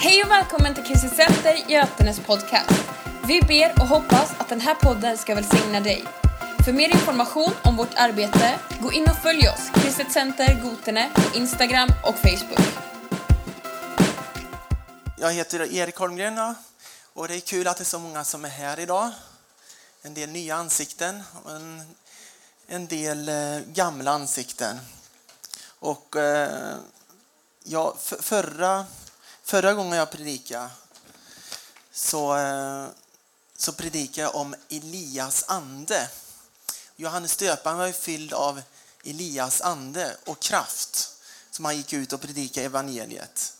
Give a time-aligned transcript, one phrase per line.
[0.00, 2.84] Hej och välkommen till Kristet Center Götenes podcast.
[3.26, 6.04] Vi ber och hoppas att den här podden ska välsigna dig.
[6.64, 11.36] För mer information om vårt arbete, gå in och följ oss, Kristet Center Gotene, på
[11.38, 12.68] Instagram och Facebook.
[15.18, 16.54] Jag heter Erik Holmgren
[17.12, 19.10] och det är kul att det är så många som är här idag.
[20.02, 21.96] En del nya ansikten och en,
[22.66, 24.80] en del eh, gamla ansikten.
[25.78, 26.76] Och eh,
[27.64, 28.86] ja, förra,
[29.46, 30.68] förra gången jag predikade
[31.92, 32.86] så, eh,
[33.56, 36.08] så predikade jag om Elias ande.
[36.96, 38.62] Johannes döparen var ju fylld av
[39.04, 41.10] Elias ande och kraft
[41.50, 43.52] som han gick ut och predikade evangeliet.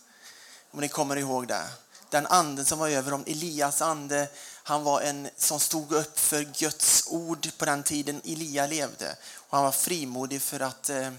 [0.71, 1.63] Om ni kommer ihåg det.
[2.09, 4.27] Den anden som var över om Elias ande,
[4.63, 9.15] han var en som stod upp för Guds ord på den tiden Elia levde.
[9.35, 11.11] Och han var frimodig för att eh,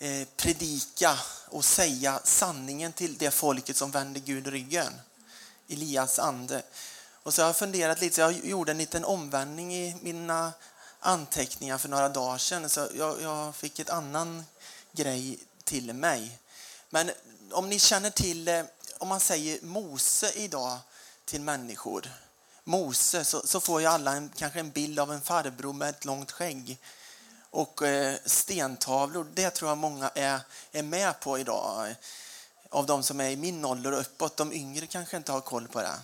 [0.00, 4.92] Eh, predika och säga sanningen till det folket som vände Gud ryggen.
[5.68, 6.62] Elias ande.
[7.22, 10.52] Och så har jag funderat lite, så jag gjorde en liten omvändning i mina
[11.00, 12.70] anteckningar för några dagar sedan.
[12.70, 14.44] Så jag, jag fick ett annan
[14.92, 16.38] grej till mig.
[16.90, 17.10] Men
[17.50, 18.64] om ni känner till, eh,
[18.98, 20.78] om man säger Mose idag
[21.24, 22.10] till människor,
[22.64, 26.04] Mose, så, så får ju alla en, kanske en bild av en farbror med ett
[26.04, 26.78] långt skägg
[27.50, 29.26] och eh, stentavlor.
[29.34, 30.40] Det tror jag många är,
[30.72, 31.94] är med på idag.
[32.70, 34.36] Av de som är i min ålder och uppåt.
[34.36, 35.98] De yngre kanske inte har koll på det.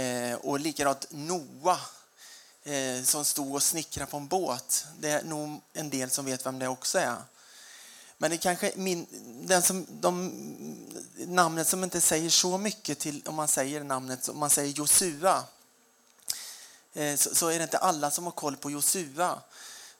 [0.00, 1.78] Eh, och likadant Noa
[2.62, 4.86] eh, som stod och snickrade på en båt.
[4.98, 7.16] Det är nog en del som vet vem det också är.
[8.18, 9.06] Men det kanske min,
[9.46, 10.32] den som, de,
[11.16, 15.44] namnet som inte säger så mycket till om man säger namnet, om man säger Josua,
[17.16, 19.40] så, så, är det inte alla som har koll på Josua.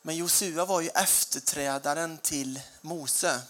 [0.07, 3.41] Men Josua var ju efterträdaren till Mose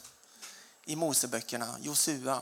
[0.85, 2.41] i Moseböckerna, Josua.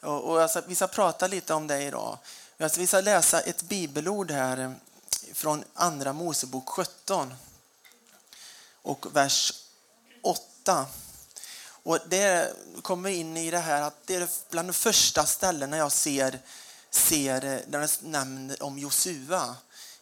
[0.00, 2.18] Och, och alltså, vi ska prata lite om det idag.
[2.58, 4.74] Alltså, vi ska läsa ett bibelord här
[5.32, 7.34] från Andra Mosebok 17
[8.82, 9.52] och vers
[10.22, 10.86] 8.
[11.66, 15.92] Och det kommer in i det här att det är bland de första ställena jag
[15.92, 16.38] ser,
[16.90, 19.56] ser där det nämns om Josua.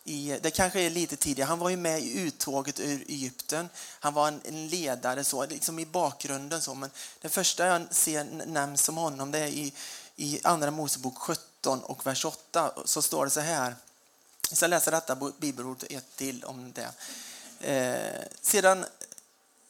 [0.05, 1.49] I, det kanske är lite tidigare.
[1.49, 3.69] Han var ju med i uttåget ur Egypten.
[4.01, 6.63] Han var en, en ledare så, liksom i bakgrunden.
[6.63, 6.75] Så.
[6.75, 6.91] Men
[7.21, 9.73] det första jag ser nämns om honom det är i,
[10.17, 12.73] i Andra Mosebok 17 och vers 8.
[12.85, 13.77] Så står det så här.
[14.49, 16.93] Jag ska läsa detta bibelord ett till om det.
[17.61, 18.85] Eh, sedan,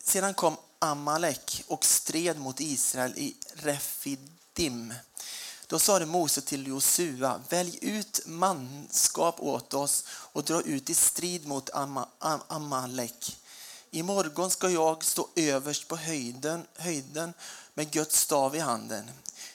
[0.05, 4.95] sedan kom Amalek och stred mot Israel i Refidim.
[5.73, 11.47] Då sade Mose till Josua, välj ut manskap åt oss och dra ut i strid
[11.47, 11.71] mot
[12.49, 13.39] Amalek.
[13.91, 17.33] I morgon ska jag stå överst på höjden, höjden
[17.75, 19.11] med Guds stav i handen.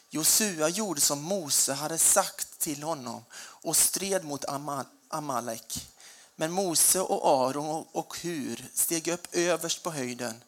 [0.10, 4.46] Josua gjorde som Mose hade sagt till honom och stred mot
[5.10, 5.90] Amalek.
[6.36, 10.44] Men Mose och Aron och Hur steg upp överst på höjden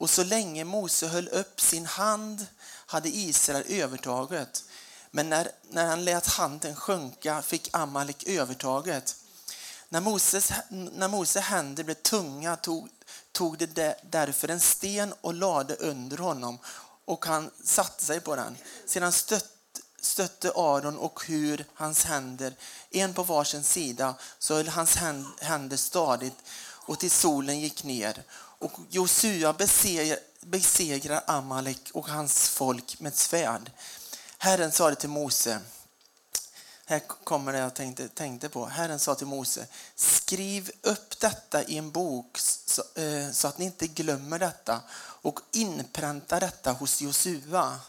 [0.00, 2.46] och så länge Mose höll upp sin hand
[2.86, 4.64] hade Israel övertaget.
[5.10, 9.16] Men när, när han lät handen sjunka fick Amalek övertaget.
[9.88, 12.88] När Moses, när Mose händer blev tunga tog,
[13.32, 16.58] tog det därför en sten och lade under honom
[17.04, 18.56] och han satte sig på den.
[18.86, 19.52] Sedan stött,
[20.00, 22.54] stötte Aron och Hur hans händer,
[22.90, 24.96] en på varsin sida, så höll hans
[25.40, 26.36] händer stadigt
[26.90, 28.22] och till solen gick ner.
[28.32, 29.54] Och Josua
[30.40, 33.70] besegrar Amalek och hans folk med svärd.
[34.42, 35.60] Herren sa det till Mose.
[36.86, 38.66] Här kommer det jag tänkte, tänkte på.
[38.66, 43.64] Herren sa till Mose, skriv upp detta i en bok så, eh, så att ni
[43.64, 47.80] inte glömmer detta och inpränta detta hos Josua.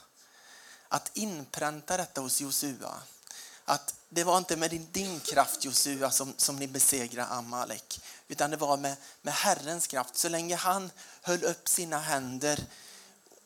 [0.88, 3.02] Att inpränta detta hos Josua.
[3.66, 8.52] Att det var inte med din, din kraft Josua som, som ni besegrade Amalek utan
[8.52, 10.18] det var med, med Herrens kraft.
[10.18, 10.92] Så länge han
[11.22, 12.66] höll upp sina händer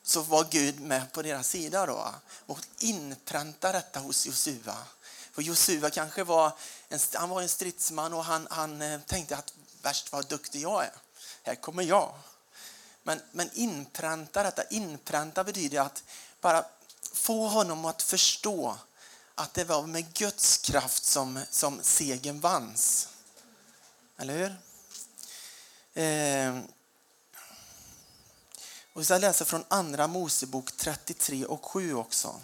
[0.05, 1.85] så var Gud med på deras sida.
[1.85, 2.13] Då.
[2.45, 4.77] Och inpräntade detta hos Josua.
[5.31, 6.51] För Josua kanske var
[6.89, 10.83] en, han var en stridsman och han, han eh, tänkte att värst vad duktig jag
[10.83, 10.93] är.
[11.43, 12.13] Här kommer jag.
[13.03, 16.03] Men, men inpränta detta, inpränta betyder att
[16.41, 16.65] bara
[17.13, 18.77] få honom att förstå
[19.35, 23.09] att det var med Guds kraft som, som segern vanns.
[24.17, 24.55] Eller hur?
[26.03, 26.74] Eh,
[28.95, 32.41] och vi ska läsa från Andra Mosebok 33 och 7 också.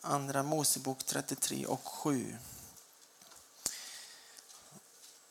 [0.00, 2.36] Andra Mosebok 33 och 7.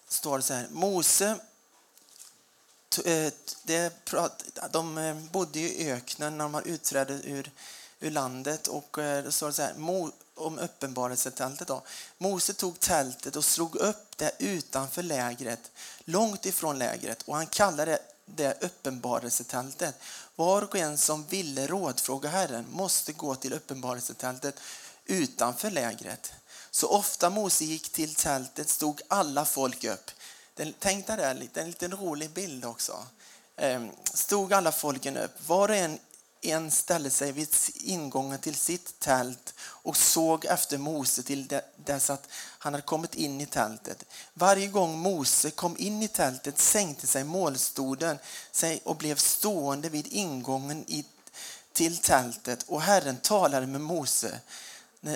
[0.07, 0.67] Står det så här.
[0.71, 1.39] Mose
[3.05, 3.33] eh,
[4.71, 7.51] de eh, bodde i öknen när de utträdde ur,
[7.99, 9.73] ur landet och eh, det står så här
[10.43, 11.67] om uppenbarelsetältet.
[11.67, 11.81] Då.
[12.17, 15.71] Mose tog tältet och slog upp det utanför lägret,
[16.05, 19.95] långt ifrån lägret och han kallade det uppenbarelsetältet.
[20.35, 24.55] Var och en som ville rådfråga Herren måste gå till uppenbarelsetältet
[25.05, 26.33] utanför lägret.
[26.71, 30.11] Så ofta Mose gick till tältet stod alla folk upp.
[30.79, 33.05] Tänk dig det, en liten rolig bild också.
[33.55, 35.99] Ehm, stod alla folken upp, var och en
[36.45, 42.27] en ställde sig vid ingången till sitt tält och såg efter Mose till dess att
[42.33, 44.05] han hade kommit in i tältet.
[44.33, 48.17] Varje gång Mose kom in i tältet sänkte sig målstoden
[48.51, 50.85] sig och blev stående vid ingången
[51.73, 54.39] till tältet och Herren talade med Mose.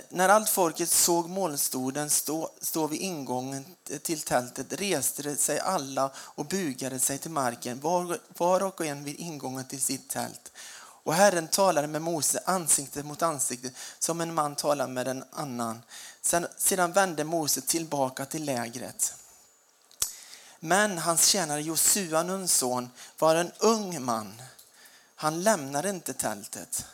[0.09, 3.65] När allt folket såg molnstoden stå, stå vid ingången
[4.01, 9.19] till tältet reste sig alla och bugade sig till marken, var, var och en vid
[9.19, 10.51] ingången till sitt tält.
[11.07, 15.83] Och Herren talade med Mose ansikte mot ansikte som en man talar med en annan.
[16.21, 19.13] Sen, sedan vände Mose tillbaka till lägret.
[20.59, 22.89] Men hans tjänare Josua, Nuns son,
[23.19, 24.42] var en ung man.
[25.15, 26.86] Han lämnade inte tältet.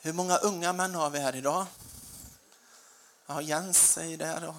[0.00, 1.66] Hur många unga män har vi här idag?
[3.26, 4.54] Ja, Jens är där och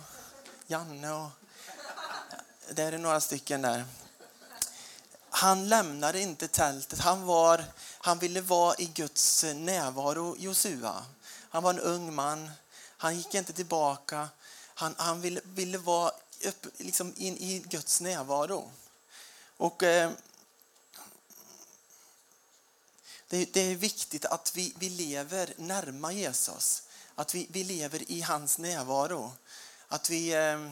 [0.67, 1.29] Janne och...
[2.71, 3.85] Det är några stycken där.
[5.29, 6.99] Han lämnade inte tältet.
[6.99, 7.65] Han, var,
[8.05, 11.05] han ville vara i Guds närvaro, Josua.
[11.49, 12.51] Han var en ung man.
[12.97, 14.29] Han gick inte tillbaka.
[14.73, 16.11] Han, han ville, ville vara
[16.45, 18.71] upp, liksom in i Guds närvaro.
[19.57, 20.11] Och, eh,
[23.27, 26.83] det, det, är viktigt att vi, vi lever närma Jesus.
[27.15, 29.33] Att vi, vi lever i hans närvaro.
[29.87, 30.33] Att vi...
[30.33, 30.71] Eh,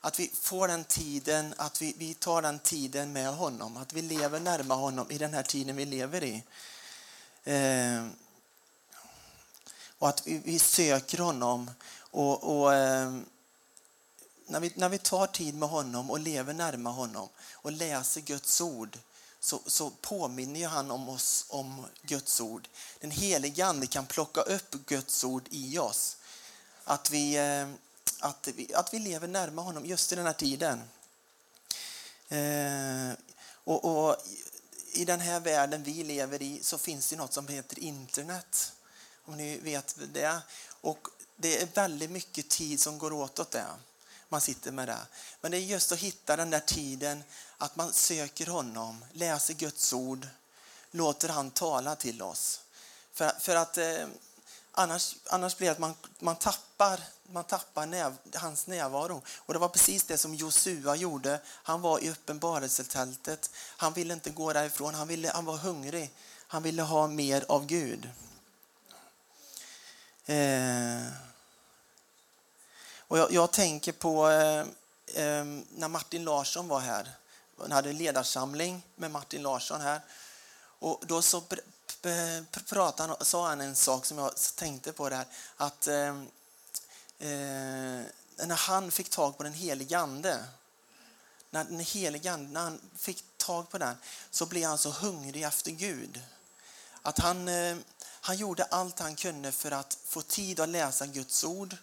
[0.00, 3.76] att vi får den tiden, att vi, vi tar den tiden med honom.
[3.76, 6.42] Att vi lever närma honom i den här tiden vi lever i.
[7.44, 8.06] Eh,
[9.98, 11.70] och att vi, vi, söker honom.
[12.10, 13.18] Och, och eh,
[14.46, 18.60] när, vi, när vi tar tid med honom och lever närma honom och läser Guds
[18.60, 18.98] ord
[19.40, 22.68] så, så påminner han om oss om Guds ord.
[23.00, 26.16] Den helige Ande kan plocka upp Guds ord i oss.
[26.84, 27.36] Att vi...
[27.36, 27.68] Eh,
[28.20, 30.82] att vi, att vi lever närmare honom just i den här tiden.
[32.28, 33.18] Eh,
[33.64, 34.16] och, och,
[34.92, 38.72] I den här världen vi lever i så finns det något som heter internet.
[39.24, 40.40] Om ni vet det.
[40.80, 43.66] Och det är väldigt mycket tid som går åt åt det.
[44.28, 45.06] Man sitter med det.
[45.40, 47.24] Men det är just att hitta den där tiden
[47.58, 50.26] att man söker honom, läser Guds ord,
[50.90, 52.60] låter han tala till oss.
[53.12, 54.06] För, för att eh,
[54.72, 57.00] annars, annars blir det att man, man tappar
[57.32, 59.22] man tappar näv, hans närvaro.
[59.36, 61.40] Och det var precis det som Josua gjorde.
[61.46, 63.50] Han var i uppenbarelsetältet.
[63.76, 64.94] Han ville inte gå därifrån.
[64.94, 66.10] Han, ville, han var hungrig.
[66.46, 68.10] Han ville ha mer av Gud.
[70.26, 71.06] Eh.
[72.98, 74.60] Och jag, jag, tänker på eh,
[75.24, 77.08] eh, när Martin Larsson var här.
[77.58, 80.00] Han hade ledarsamling med Martin Larsson här.
[80.78, 81.42] Och då så
[82.02, 85.24] Eh, pratade han, sa han en sak som jag tänkte på där.
[85.56, 86.08] Att eh,
[87.18, 88.02] eh,
[88.36, 90.44] när han fick tag på den helige Ande,
[91.50, 93.96] när den helige Ande, när han fick tag på den,
[94.30, 96.20] så blev han så hungrig efter Gud.
[97.02, 97.76] Att han, eh,
[98.20, 101.76] han gjorde allt han kunde för att få tid att läsa Guds ord.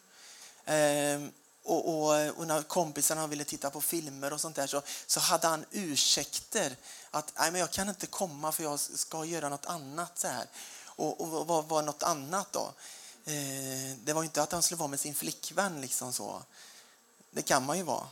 [0.66, 1.22] Eh,
[1.68, 5.48] och, och, och, när kompisarna ville titta på filmer och sånt där så, så hade
[5.48, 6.76] han ursäkter.
[7.12, 10.20] Att Nej, men jag kan inte komma för jag ska göra något annat.
[10.20, 10.46] så här.
[10.86, 12.74] Och, och vad var något annat då?
[13.26, 15.82] Eh, det var inte att han skulle vara med sin flickvän.
[15.82, 16.44] liksom så.
[17.32, 18.08] Det kan man ju vara.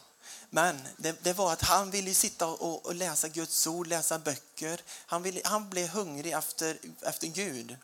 [0.49, 4.81] Men det, det var att han ville sitta och, och, läsa Guds ord, läsa böcker.
[5.05, 7.77] Han, ville, han blev hungrig efter, efter Gud.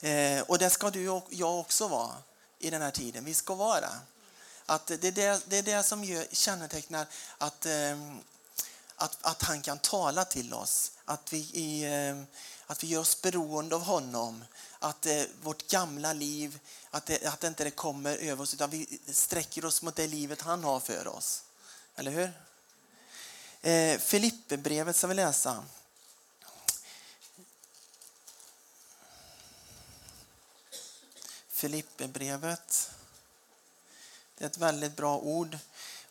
[0.00, 2.14] Eh, och det ska du och jag också vara
[2.58, 3.24] i den här tiden.
[3.24, 3.98] Vi ska vara det.
[4.66, 7.06] Att det, är det, det är det som gör, kännetecknar
[7.38, 8.18] att, ehm,
[8.96, 10.92] att, att han kan tala till oss.
[11.04, 12.26] Att vi, ehm,
[12.66, 14.44] att vi gör oss beroende av honom
[14.78, 16.58] att eh, vårt gamla liv,
[16.90, 20.06] att det, att det inte det kommer över oss utan vi sträcker oss mot det
[20.06, 21.42] livet han har för oss.
[21.96, 22.32] Eller hur?
[23.62, 25.64] Eh, Filipperbrevet ska vi läsa.
[31.58, 32.90] Filipperbrevet.
[34.34, 35.58] Det är ett väldigt bra ord.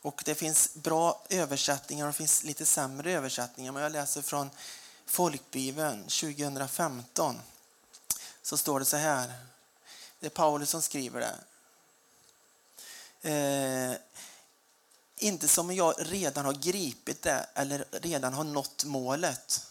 [0.02, 3.72] Och Det finns bra översättningar och det finns lite sämre översättningar.
[3.72, 4.50] Men jag läser från
[5.06, 7.42] Folkbibeln 2015
[8.42, 9.34] så står det så här.
[10.20, 11.36] Det är Paulus som skriver det.
[13.32, 13.98] Eh,
[15.16, 19.68] inte som jag redan har gripit det eller redan har nått målet.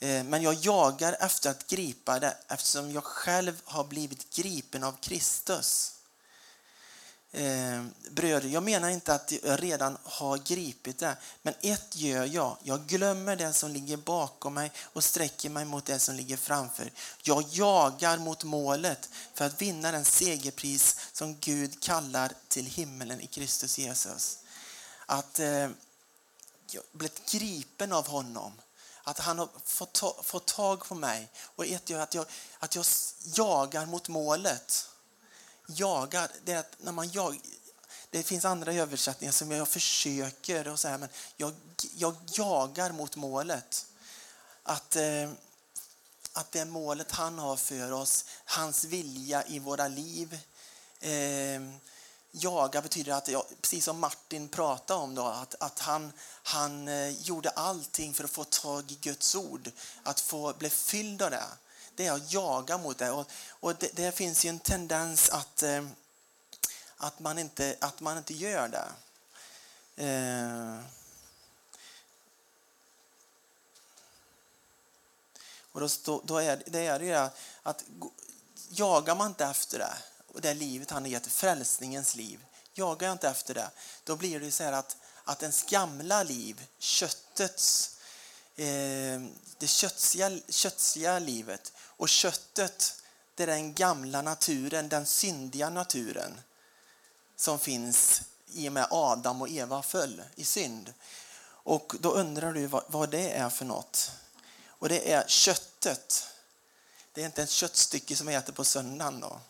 [0.00, 4.96] Eh, men jag jagar efter att gripa det eftersom jag själv har blivit gripen av
[5.00, 5.94] Kristus.
[7.32, 12.56] Eh, bröder, jag menar inte att jag redan har gripit det, men ett gör jag.
[12.62, 16.92] Jag glömmer det som ligger bakom mig och sträcker mig mot det som ligger framför.
[17.22, 23.26] Jag jagar mot målet för att vinna den segerpris som Gud kallar till himmelen i
[23.26, 24.38] Kristus Jesus.
[25.06, 25.68] Att eh,
[26.70, 28.52] jag blivit gripen av honom
[29.10, 31.28] att han har fått, ta, fått tag på mig.
[31.56, 32.26] Och ett gör att jag,
[32.58, 32.86] att jag
[33.34, 34.88] jagar mot målet.
[35.66, 37.40] Jagar, det är att när man jag,
[38.10, 41.54] det finns andra översättningar som jag försöker och så här, men jag,
[41.94, 43.86] jag jagar mot målet.
[44.62, 45.30] Att, eh,
[46.32, 50.38] att det målet han har för oss, hans vilja i våra liv.
[51.00, 51.60] Eh,
[52.30, 57.08] jaga betyder att, jag, precis som Martin pratade om, då, att, att han, han eh,
[57.08, 59.70] gjorde allting för att få tag i Guds ord,
[60.02, 61.46] att få bli fylld av det.
[61.94, 63.10] Det är att jaga mot det.
[63.10, 65.86] Och, och det, det, finns ju en tendens att, eh,
[66.96, 68.88] att, man, inte, att man inte gör det.
[69.96, 70.78] Eh,
[75.72, 77.30] och då, då är det är det
[77.62, 77.84] att
[78.68, 79.96] jagar man inte efter det
[80.34, 82.44] och det livet han har gett, frälsningens liv,
[82.74, 83.70] jagar jag inte efter det,
[84.04, 87.96] då blir det så här att, att ens gamla liv, köttets,
[88.56, 89.20] eh,
[89.58, 93.02] det kötsiga, kötsiga livet och köttet,
[93.34, 96.40] det är den gamla naturen, den syndiga naturen
[97.36, 98.22] som finns
[98.52, 100.94] i och med Adam och Eva föll i synd.
[101.62, 104.12] Och då undrar du vad, vad det är för något.
[104.68, 106.26] Och det är köttet.
[107.12, 109.20] Det är inte ett köttstycke som vi äter på söndagen.
[109.20, 109.40] Då.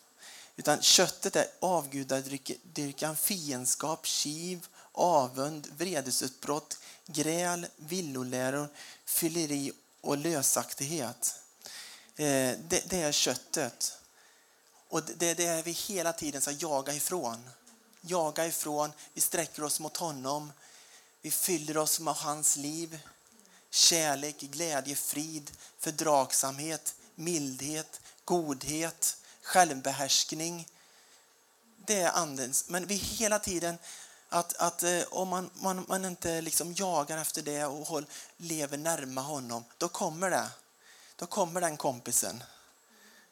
[0.55, 8.69] Utan köttet är avgudadyrkan, fiendskap, kiv, avund, vredesutbrott, gräl, villoläror,
[9.05, 11.35] fylleri och lösaktighet.
[12.15, 13.97] Eh, det, det är köttet.
[14.89, 17.49] Och det är det vi hela tiden ska jaga ifrån.
[18.01, 20.51] Jaga ifrån, vi sträcker oss mot honom.
[21.21, 22.99] Vi fyller oss med hans liv.
[23.69, 30.67] Kärlek, glädje, frid, fördragsamhet, mildhet, godhet, självbehärskning.
[31.85, 32.69] Det är andens.
[32.69, 33.77] Men vi hela tiden
[34.29, 38.05] att, att eh, om man, man, man inte liksom jagar efter det och håll,
[38.37, 40.47] lever närma honom, då kommer det.
[41.15, 42.43] Då kommer den kompisen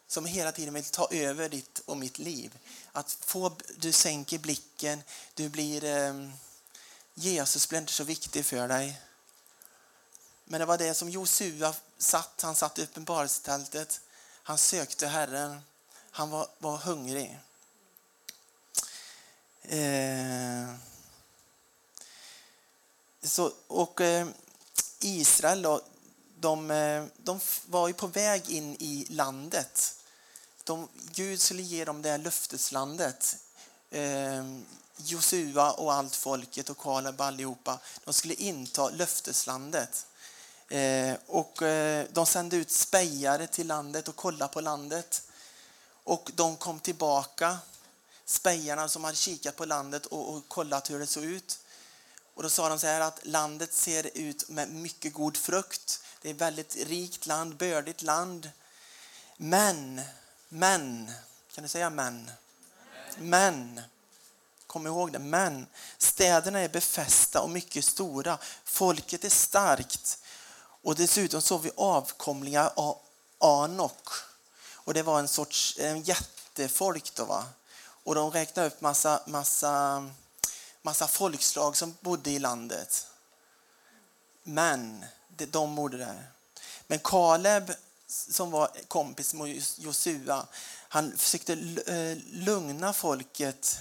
[0.08, 2.58] som hela tiden vill ta över ditt och mitt liv.
[2.92, 5.84] Att få, du sänker blicken, du blir...
[5.84, 6.30] Eh,
[7.14, 9.02] Jesus blir inte så viktig för dig.
[10.46, 12.42] Men det var det som Josua satt.
[12.42, 14.02] Han satt i uppenbarelsetältet.
[14.44, 15.62] Han sökte Herren.
[16.12, 17.40] Han var, var hungrig.
[19.62, 20.76] Eh,
[23.22, 24.28] så, och eh,
[25.00, 25.82] Israel då,
[26.40, 29.96] de, eh, de var ju på väg in i landet.
[30.64, 33.38] De, Gud skulle ge dem det här löfteslandet.
[33.90, 34.44] Eh,
[34.98, 40.06] Josua och allt folket och Kaleb allihopa, de skulle inta löfteslandet.
[40.70, 45.24] Eh, och eh, de sände ut spejare till landet och kollade på landet.
[46.04, 47.58] Och de kom tillbaka,
[48.26, 51.60] spejarna som hade kikat på landet och, och kollat hur det såg ut.
[52.34, 56.04] Och då sa de så här att landet ser ut med mycket god frukt.
[56.22, 58.52] Det är ett väldigt rikt land, bördigt land.
[59.38, 60.02] Men,
[60.50, 61.12] men,
[61.54, 62.32] kan du säga men?
[63.18, 63.82] Men,
[64.68, 68.38] kom ihåg det, men städerna är befästa och mycket stora.
[68.64, 70.20] Folket är starkt
[70.82, 72.98] och dessutom såg vi avkomlingar av
[73.40, 74.10] Anok
[74.90, 77.46] och det var en sorts en jättefolk då va.
[78.04, 80.06] Och de räknade upp massa, massa,
[80.82, 83.08] massa folkslag som bodde i landet.
[84.44, 86.32] Men de bodde där.
[86.88, 87.72] Men Kaleb
[88.08, 90.48] som var kompis med Josua,
[90.90, 93.80] han försökte eh, lugna folket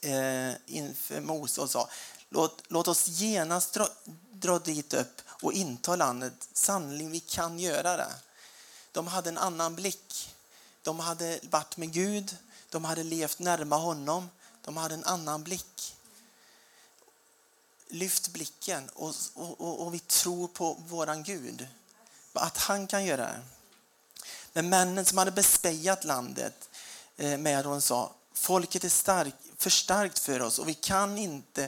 [0.00, 1.88] eh, inför Mose och sa
[2.28, 3.88] låt, låt oss genast dra,
[4.32, 6.48] dra dit upp och inta landet.
[6.52, 8.14] Sannolikt vi kan göra det.
[8.96, 10.34] De hade en annan blick.
[10.82, 12.36] De hade varit med Gud,
[12.70, 14.30] de hade levt närma honom,
[14.64, 15.96] de hade en annan blick.
[17.88, 21.68] Lyft blicken och, och, och vi tror på våran Gud,
[22.32, 23.42] att han kan göra det.
[24.52, 26.68] Men männen som hade bespejat landet
[27.16, 31.64] eh, med hon sa folket är stark, för starkt för oss och vi kan inte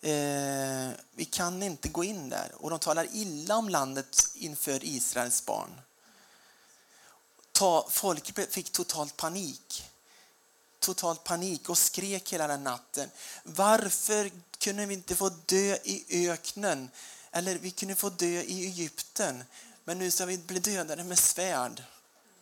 [0.00, 2.52] eh, vi kan inte gå in där.
[2.54, 5.80] Och de talar illa om landet inför Israels barn
[7.58, 9.84] ta, folk fick totalt panik.
[10.78, 13.10] totalt panik och skrek hela den natten.
[13.42, 16.90] Varför kunde vi inte få dö i öknen?
[17.30, 19.44] Eller vi kunde få dö i Egypten.
[19.84, 21.82] Men nu ska vi bli dödade med svärd.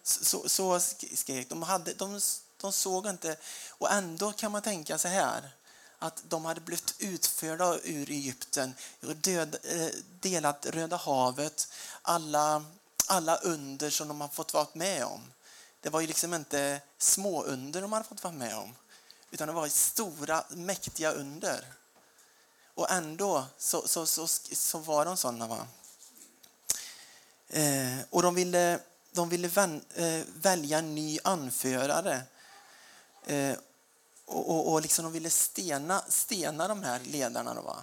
[0.03, 0.81] Så, så
[1.15, 1.63] skrek de.
[1.63, 2.21] Hade, de.
[2.61, 3.37] De såg inte.
[3.71, 5.51] Och ändå kan man tänka så här
[5.99, 9.89] att de hade blivit utförda ur Egypten, död, eh,
[10.21, 11.69] delat Röda havet,
[12.03, 12.65] alla,
[13.07, 15.33] alla under som de har fått vara med om.
[15.81, 18.75] Det var ju liksom inte små under de hade fått vara med om,
[19.31, 21.65] utan det var stora, mäktiga under.
[22.75, 25.47] Och ändå så, så, så, så var de sådana.
[25.47, 25.67] Va?
[27.49, 28.79] Eh, och de ville,
[29.13, 32.23] de ville vän, eh, välja en ny anförare.
[33.27, 33.57] Eh,
[34.25, 37.55] och, och, och liksom de ville stena, stena de här ledarna.
[37.55, 37.77] Då, va?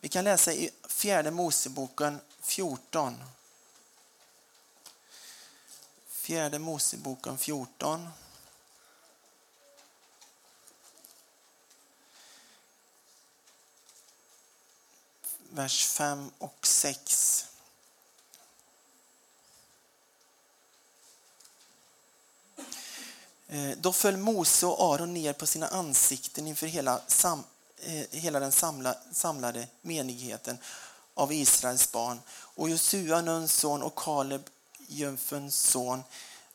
[0.00, 3.16] Vi kan läsa i fjärde Moseboken 14.
[6.26, 8.08] Fjärde Moseboken 14.
[15.50, 17.46] Vers 5 och 6.
[23.48, 27.44] Eh, då föll Mose och Aron ner på sina ansikten inför hela, sam,
[27.78, 30.58] eh, hela den samla, samlade menigheten
[31.14, 32.20] av Israels barn.
[32.30, 34.50] Och Josua, Nuns son, och Kaleb,
[34.88, 36.02] jungfruns son,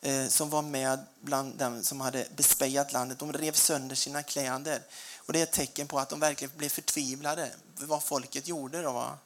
[0.02, 4.82] eh, som var med bland dem som hade bespejat landet, de rev sönder sina kläder.
[5.18, 8.82] Och det är ett tecken på att de verkligen blev förtvivlade vad folket gjorde.
[8.82, 9.18] Då, va?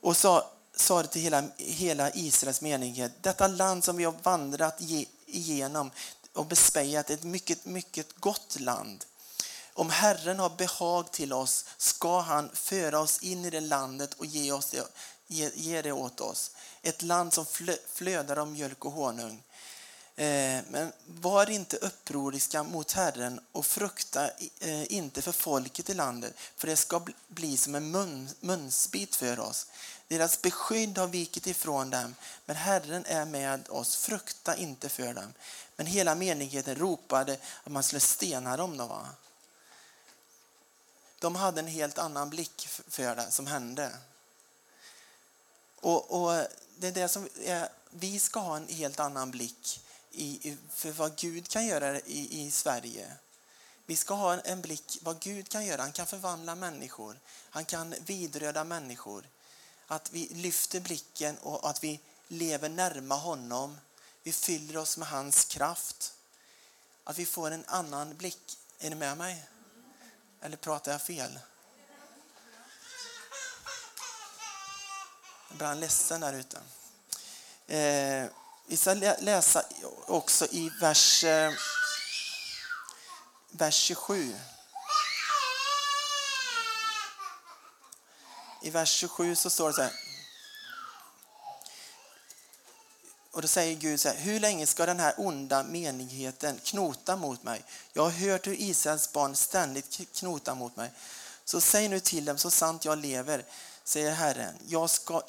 [0.00, 4.80] Och sa, sa det till hela, hela Israels menighet, detta land som vi har vandrat
[5.26, 5.90] igenom,
[6.32, 9.04] och bespejat är ett mycket, mycket gott land.
[9.74, 14.26] Om Herren har behag till oss ska han föra oss in i det landet och
[14.26, 14.88] ge, oss det,
[15.32, 16.50] ge, ge det åt oss.
[16.82, 17.46] Ett land som
[17.92, 19.42] flödar av mjölk och honung.
[20.16, 26.34] Eh, men var inte upproriska mot Herren och frukta eh, inte för folket i landet,
[26.56, 29.66] för det ska bli som en mun, munsbit för oss.
[30.08, 33.96] Deras beskydd har vikit ifrån dem, men Herren är med oss.
[33.96, 35.32] Frukta inte för dem.
[35.76, 38.76] Men hela menigheten ropade att man skulle stena dem.
[38.76, 39.08] Då, va?
[41.18, 43.90] De hade en helt annan blick för det som hände.
[45.82, 50.56] Och, och det är det som är, Vi ska ha en helt annan blick i,
[50.68, 53.12] för vad Gud kan göra i, i Sverige.
[53.86, 55.82] Vi ska ha en blick vad Gud kan göra.
[55.82, 57.18] Han kan förvandla människor.
[57.50, 59.28] Han kan vidröda människor.
[59.86, 63.78] Att vi lyfter blicken och att vi lever närma honom
[64.22, 66.14] vi fyller oss med hans kraft.
[67.04, 68.58] Att vi får en annan blick.
[68.78, 69.44] Är ni med mig?
[70.40, 71.38] Eller pratar jag fel?
[75.52, 76.60] Jag blir ledsen där ute.
[77.66, 78.30] Eh,
[78.66, 79.62] vi ska läsa
[80.06, 81.52] också i vers, eh,
[83.50, 84.36] vers 27.
[88.62, 89.92] I vers 27 så står det så här.
[93.30, 97.42] Och då säger Gud så här, hur länge ska den här onda menigheten knota mot
[97.42, 97.64] mig?
[97.92, 100.90] Jag har hört hur Israels barn ständigt knotar mot mig.
[101.44, 103.44] Så säg nu till dem, så sant jag lever,
[103.84, 105.22] säger Herren, jag ska,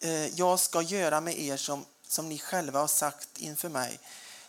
[0.00, 4.00] eh, jag ska göra med er som, som ni själva har sagt inför mig.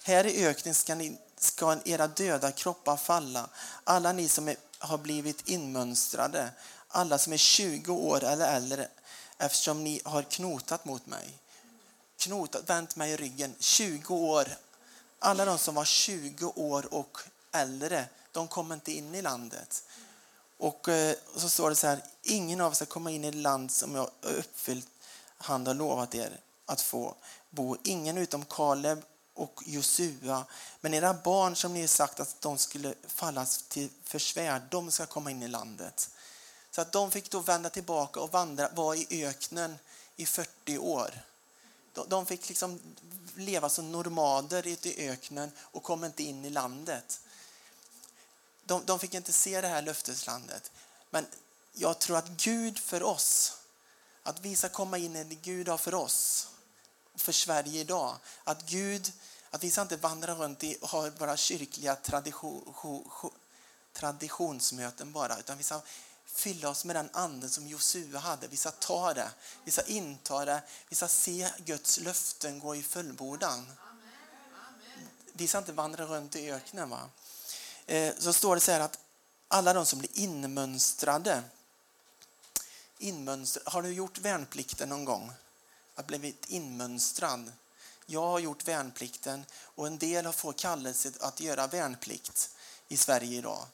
[0.03, 3.49] Här i öknen ska, ni, ska era döda kroppar falla,
[3.83, 6.49] alla ni som är, har blivit inmönstrade,
[6.87, 8.87] alla som är 20 år eller äldre,
[9.37, 11.41] eftersom ni har knotat mot mig
[12.21, 14.47] knotat, vänt mig i ryggen 20 år.
[15.19, 17.17] Alla de som var 20 år och
[17.51, 19.83] äldre, de kom inte in i landet.
[20.61, 20.89] Eh, och,
[21.35, 23.95] så står det så här, ingen av er ska komma in i det land som
[23.95, 24.87] jag uppfyllt
[25.43, 27.15] han har lovat er att få
[27.49, 27.77] bo.
[27.83, 29.01] Ingen utom Kaleb
[29.33, 30.45] och Josua.
[30.81, 35.05] Men era barn som ni har sagt att de skulle fallas till försvär, de ska
[35.05, 36.09] komma in i landet.
[36.71, 39.79] Så att de fick då vända tillbaka och vandra, vara i öknen
[40.15, 41.21] i 40 år.
[42.07, 42.79] De fick liksom
[43.35, 47.21] leva som nomader i öknen och kom inte in i landet.
[48.71, 50.71] De, de fick inte se det här löfteslandet.
[51.09, 51.27] Men
[51.73, 53.57] jag tror att Gud för oss,
[54.23, 56.47] att vi ska komma in i det Gud har för oss,
[57.15, 58.15] för Sverige idag.
[58.43, 59.13] Att Gud,
[59.49, 62.73] att vi ska inte vandra runt och ha bara kyrkliga tradition,
[63.93, 65.81] traditionsmöten bara, utan vi ska
[66.25, 68.47] fylla oss med den anden som Josua hade.
[68.47, 69.29] Vi ska ta det,
[69.63, 73.71] vi ska inta det, vi ska se Guds löften gå i fullbordan.
[75.33, 76.89] Vi ska inte vandra runt i öknen.
[76.89, 77.09] Va?
[77.85, 78.99] Eh, så står det så här att
[79.47, 81.43] alla de som blir inmönstrade,
[82.97, 85.31] inmönstrade har du gjort värnplikten någon gång?
[85.95, 87.51] Att blivit inmönstrad?
[88.05, 92.49] Jag har gjort värnplikten och en del har fått kallelse att göra värnplikt
[92.87, 93.65] i Sverige idag.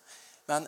[0.45, 0.67] Men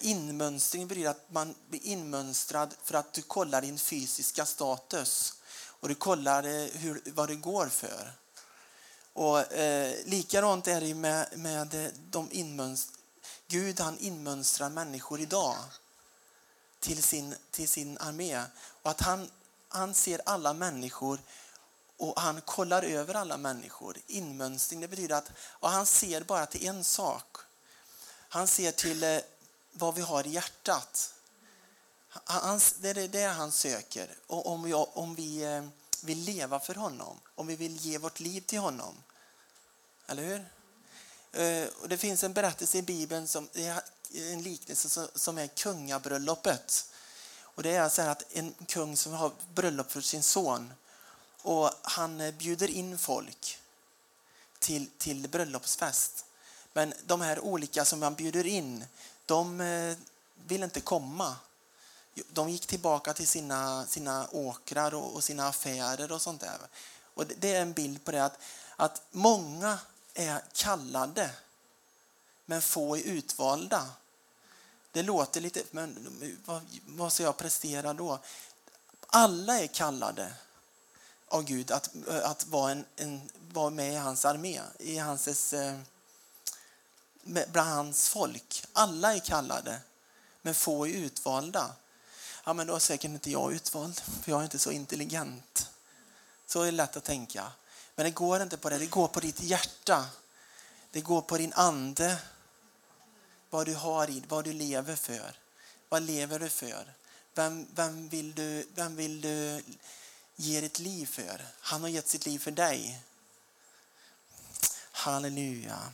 [0.00, 5.94] inmönstring betyder att man blir inmönstrad för att du kollar din fysiska status och du
[5.94, 8.12] kollar eh, hur, vad det går för.
[9.12, 12.90] Och eh, Likadant är det med, med eh, de inmönst
[13.50, 15.56] Gud han inmönstrar människor idag
[16.80, 18.44] till sin, till sin armé.
[18.82, 19.30] Och att han,
[19.68, 21.18] han ser alla människor
[21.96, 23.96] och han kollar över alla människor.
[24.06, 27.36] Inmönstring det betyder att och han ser bara till en sak.
[28.28, 29.18] Han ser till eh,
[29.72, 31.14] vad vi har i hjärtat.
[32.08, 34.16] Han, det är det han söker.
[34.26, 35.64] Och om vi, om vi eh,
[36.02, 38.94] vill leva för honom, om vi vill ge vårt liv till honom.
[40.06, 40.46] Eller hur?
[41.32, 43.48] Eh, och det finns en berättelse i Bibeln, som,
[44.14, 46.90] en liknelse som är kungabröllopet.
[47.42, 50.72] Och det är så att en kung som har bröllop för sin son
[51.42, 53.58] och han eh, bjuder in folk
[54.58, 56.24] till, till bröllopsfest.
[56.72, 58.84] Men de här olika som han bjuder in,
[59.26, 59.96] de eh,
[60.46, 61.36] vill inte komma.
[62.14, 66.58] De gick tillbaka till sina, sina åkrar och, och sina affärer och sånt där.
[67.14, 68.38] Och det, det är en bild på det att,
[68.76, 69.78] att många
[70.14, 71.30] är kallade,
[72.46, 73.88] men få är utvalda.
[74.92, 78.18] Det låter lite, men vad, vad ska jag prestera då?
[79.06, 80.32] Alla är kallade
[81.28, 85.78] av Gud att, att vara, en, en, vara med i hans armé, i hans, eh,
[87.22, 88.64] bland hans folk.
[88.72, 89.80] Alla är kallade,
[90.42, 91.74] men få är utvalda.
[92.44, 95.70] Ja, men då är säkert inte jag utvald, för jag är inte så intelligent.
[96.46, 97.52] Så är det lätt att tänka.
[97.94, 98.78] Men det går inte på det.
[98.78, 100.06] Det går på ditt hjärta.
[100.90, 102.18] Det går på din ande.
[103.50, 105.38] Vad du har i, vad du lever för.
[105.88, 106.94] Vad lever du för?
[107.34, 109.62] Vem, vem, vill du, vem vill du
[110.36, 111.46] ge ditt liv för?
[111.60, 113.02] Han har gett sitt liv för dig.
[114.90, 115.92] Halleluja.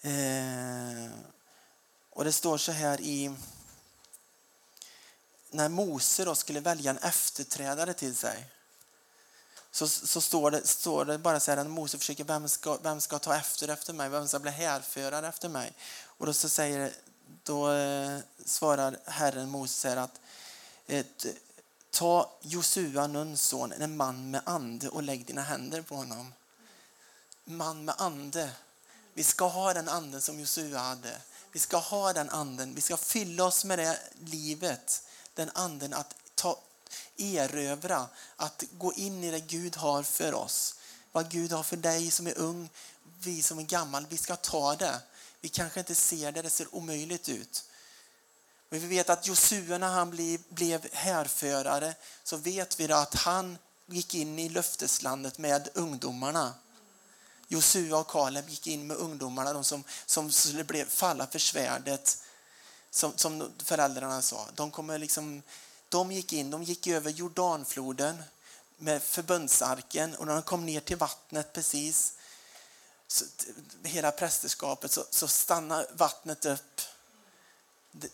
[0.00, 1.10] Eh,
[2.10, 3.34] och det står så här i
[5.50, 8.48] när Mose då skulle välja en efterträdare till sig
[9.70, 13.00] så, så står, det, står det bara så här att Mose försöker, vem ska, vem
[13.00, 14.08] ska ta efter efter mig?
[14.08, 15.72] Vem ska bli härförare efter mig?
[16.04, 16.92] Och då, så säger,
[17.42, 20.20] då eh, svarar Herren Mose att
[20.86, 21.06] eh,
[21.90, 26.34] ta Josua, Nuns son, en man med ande och lägg dina händer på honom.
[27.44, 28.50] Man med ande.
[29.14, 31.16] Vi ska ha den anden som Josua hade.
[31.52, 32.74] Vi ska ha den anden.
[32.74, 35.02] Vi ska fylla oss med det livet.
[35.38, 36.58] Den anden att ta,
[37.16, 40.74] erövra, att gå in i det Gud har för oss.
[41.12, 42.70] Vad Gud har för dig som är ung,
[43.20, 45.00] vi som är gammal, vi ska ta det.
[45.40, 47.64] Vi kanske inte ser det, det ser omöjligt ut.
[48.68, 50.10] Men vi vet att Josua när han
[50.48, 56.54] blev härförare så vet vi att han gick in i löfteslandet med ungdomarna.
[57.48, 62.18] Josua och Kaleb gick in med ungdomarna, de som, som skulle falla för svärdet,
[62.90, 64.46] som, som föräldrarna sa.
[64.54, 65.42] De kommer liksom
[65.88, 68.22] de gick in, de gick över Jordanfloden
[68.76, 72.12] med förbundsarken och när de kom ner till vattnet precis,
[73.06, 73.24] så,
[73.82, 76.80] hela prästerskapet, så, så stannar vattnet upp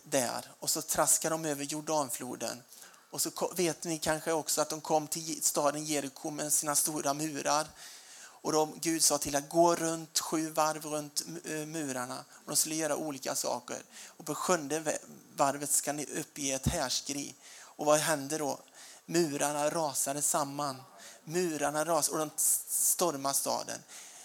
[0.03, 2.63] där och så traskar de över Jordanfloden.
[3.09, 7.13] Och så vet ni kanske också att de kom till staden Jeriko med sina stora
[7.13, 7.67] murar.
[8.45, 12.25] Och de, Gud sa till att gå runt sju varv runt eh, murarna.
[12.29, 13.77] Och de skulle göra olika saker.
[14.07, 14.99] Och på sjunde
[15.35, 17.35] varvet ska ni uppge ett härskri.
[17.57, 18.59] Och vad händer då?
[19.05, 20.81] Murarna rasade samman.
[21.23, 22.33] Murarna rasade och de
[22.67, 23.79] stormade staden.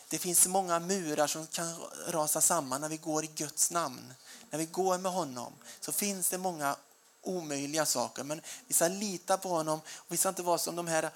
[0.09, 1.75] Det finns många murar som kan
[2.09, 4.15] rasa samman när vi går i Guds namn.
[4.51, 6.77] När vi går med honom så finns det många
[7.23, 8.25] omöjliga saker.
[8.25, 11.11] Men vi ska lita på honom och vi ska inte vara som de här,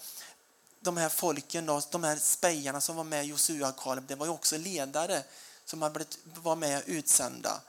[0.85, 4.05] de här folken, då, de här spejarna som var med Josua och Kaleb.
[4.07, 5.23] Det var ju också ledare
[5.64, 5.81] som
[6.25, 7.61] var med utsända.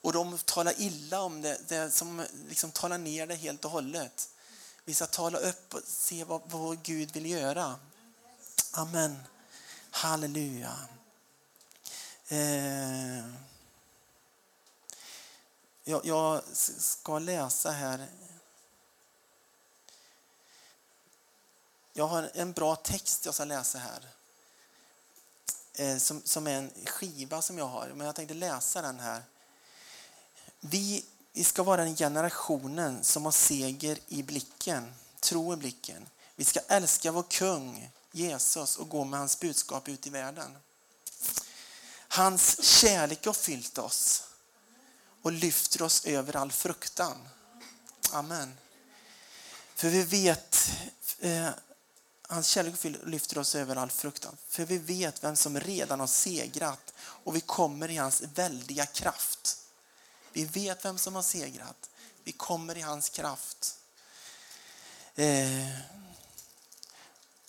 [0.00, 4.28] Och de talar illa om det, det som liksom talar ner det helt och hållet.
[4.84, 7.74] Vi ska tala upp och se vad, vad Gud vill göra.
[8.72, 9.18] Amen.
[9.90, 10.72] Halleluja.
[12.28, 13.18] Eh.
[15.84, 16.42] Jag, jag
[16.78, 18.08] ska läsa här.
[21.98, 24.08] Jag har en bra text jag ska läsa här.
[25.74, 27.88] Eh, som, som är en skiva som jag har.
[27.88, 29.22] Men jag tänkte läsa den här.
[30.60, 36.08] Vi, vi ska vara den generationen som har seger i blicken, tro i blicken.
[36.36, 40.58] Vi ska älska vår kung Jesus och gå med hans budskap ut i världen.
[42.08, 44.24] Hans kärlek har fyllt oss
[45.22, 47.28] och lyfter oss över all fruktan.
[48.12, 48.58] Amen.
[49.74, 50.70] För vi vet
[51.18, 51.50] eh,
[52.30, 54.36] Hans kärlek lyfter oss över all fruktan.
[54.48, 59.58] För vi vet vem som redan har segrat och vi kommer i hans väldiga kraft.
[60.32, 61.90] Vi vet vem som har segrat.
[62.24, 63.78] Vi kommer i hans kraft.
[65.14, 65.68] Eh,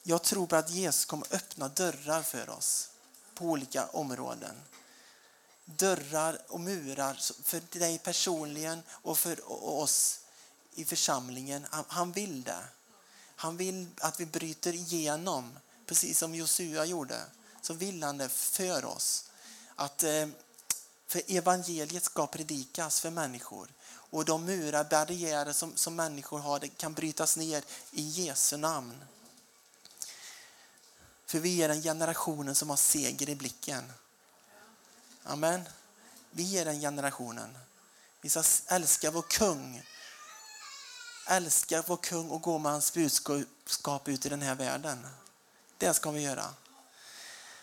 [0.03, 2.89] jag tror på att Jesus kommer öppna dörrar för oss
[3.33, 4.55] på olika områden.
[5.65, 10.19] Dörrar och murar för dig personligen och för oss
[10.75, 11.67] i församlingen.
[11.87, 12.63] Han vill det.
[13.39, 17.21] Han vill att vi bryter igenom, precis som Josua gjorde.
[17.61, 19.29] Så vill han det för oss.
[19.75, 20.27] Att eh,
[21.07, 23.67] för evangeliet ska predikas för människor.
[23.87, 29.03] Och de murar, barriärer som, som människor har, kan brytas ner i Jesu namn.
[31.25, 33.93] För vi är den generationen som har seger i blicken.
[35.23, 35.61] Amen.
[36.31, 37.57] Vi är den generationen.
[38.21, 39.83] Vi ska älska vår kung.
[41.31, 45.07] Älska vår kung och gå med hans budskap ut i den här världen.
[45.77, 46.45] Det ska vi göra.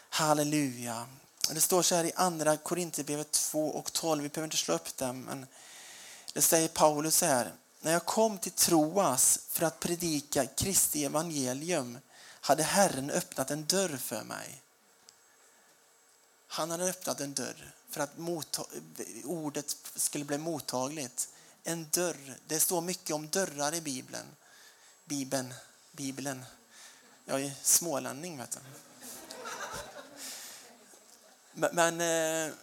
[0.09, 1.07] Halleluja.
[1.50, 4.22] Det står så här i andra Korinthierbrevet 2 och 12.
[4.22, 5.46] Vi behöver inte slå upp dem, Men
[6.33, 7.52] det säger Paulus så här.
[7.81, 11.98] När jag kom till Troas för att predika Kristi evangelium
[12.40, 14.62] hade Herren öppnat en dörr för mig.
[16.46, 18.12] Han hade öppnat en dörr för att
[19.24, 21.29] ordet skulle bli mottagligt.
[21.68, 22.35] En dörr.
[22.46, 24.26] Det står mycket om dörrar i Bibeln.
[25.05, 25.55] Bibeln.
[25.92, 26.44] Bibeln.
[27.24, 28.59] Jag är smålänning, vet du.
[31.52, 32.55] Men eh,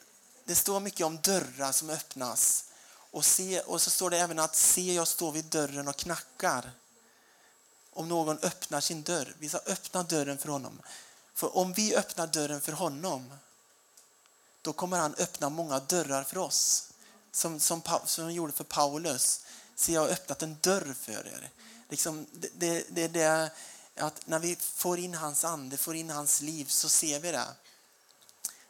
[0.45, 2.65] det står mycket om dörrar som öppnas.
[3.11, 6.71] Och, se, och så står det även att se, jag står vid dörren och knackar.
[7.93, 9.35] Om någon öppnar sin dörr.
[9.39, 10.81] Vi ska öppna dörren för honom.
[11.33, 13.33] För om vi öppnar dörren för honom,
[14.61, 16.92] då kommer han öppna många dörrar för oss.
[17.35, 19.41] Som, som, som han gjorde för Paulus.
[19.75, 21.49] så jag har öppnat en dörr för er.
[21.89, 23.51] Liksom, det, det, det, det
[23.95, 27.47] att när vi får in hans ande, får in hans liv, så ser vi det.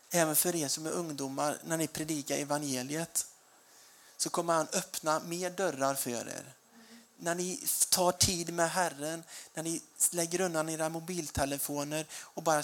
[0.10, 3.28] Även för er som är ungdomar, när ni predikar evangeliet
[4.18, 6.54] så kommer han öppna mer dörrar för er.
[7.18, 9.24] När ni tar tid med Herren,
[9.54, 12.64] när ni lägger undan era mobiltelefoner och bara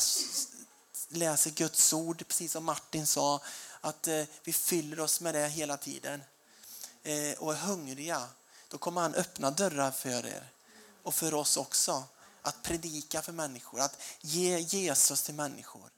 [1.10, 3.42] läser Guds ord, precis som Martin sa,
[3.82, 6.24] att eh, vi fyller oss med det hela tiden
[7.04, 8.28] eh, och är hungriga,
[8.68, 10.52] då kommer han öppna dörrar för er
[11.04, 12.04] och för oss också.
[12.42, 15.89] Att predika för människor, att ge Jesus till människor.